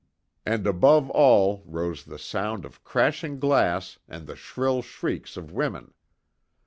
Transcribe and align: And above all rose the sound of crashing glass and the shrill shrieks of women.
And 0.47 0.65
above 0.65 1.11
all 1.11 1.61
rose 1.63 2.03
the 2.05 2.17
sound 2.17 2.65
of 2.65 2.83
crashing 2.83 3.39
glass 3.39 3.99
and 4.07 4.25
the 4.25 4.35
shrill 4.35 4.81
shrieks 4.81 5.37
of 5.37 5.51
women. 5.51 5.93